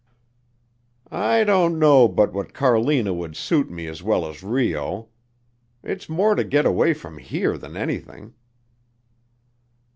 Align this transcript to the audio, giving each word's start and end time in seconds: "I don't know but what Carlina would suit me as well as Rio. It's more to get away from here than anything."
"I 1.11 1.43
don't 1.43 1.77
know 1.77 2.07
but 2.07 2.33
what 2.33 2.55
Carlina 2.55 3.13
would 3.13 3.35
suit 3.37 3.69
me 3.69 3.85
as 3.85 4.01
well 4.01 4.27
as 4.27 4.41
Rio. 4.41 5.09
It's 5.83 6.09
more 6.09 6.33
to 6.33 6.43
get 6.43 6.65
away 6.65 6.95
from 6.95 7.19
here 7.19 7.55
than 7.55 7.77
anything." 7.77 8.33